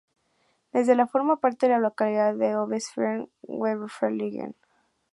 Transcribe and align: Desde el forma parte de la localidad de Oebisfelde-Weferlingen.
Desde 0.73 0.93
el 0.93 1.07
forma 1.07 1.35
parte 1.39 1.67
de 1.67 1.73
la 1.73 1.77
localidad 1.77 2.33
de 2.33 2.55
Oebisfelde-Weferlingen. 2.57 4.55